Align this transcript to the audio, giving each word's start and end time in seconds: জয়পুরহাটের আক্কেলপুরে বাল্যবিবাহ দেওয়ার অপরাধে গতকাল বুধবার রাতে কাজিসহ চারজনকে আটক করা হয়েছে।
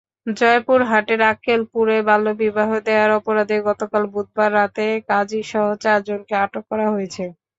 জয়পুরহাটের 0.31 1.21
আক্কেলপুরে 1.31 1.95
বাল্যবিবাহ 2.07 2.69
দেওয়ার 2.87 3.11
অপরাধে 3.19 3.57
গতকাল 3.67 4.03
বুধবার 4.13 4.49
রাতে 4.53 4.85
কাজিসহ 5.09 5.65
চারজনকে 5.83 6.33
আটক 6.43 6.63
করা 6.71 6.87
হয়েছে। 6.93 7.23